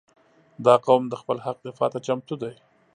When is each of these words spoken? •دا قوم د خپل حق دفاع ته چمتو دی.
•دا 0.65 0.75
قوم 0.85 1.03
د 1.09 1.13
خپل 1.21 1.37
حق 1.45 1.57
دفاع 1.67 1.89
ته 1.93 1.99
چمتو 2.05 2.35
دی. 2.41 2.55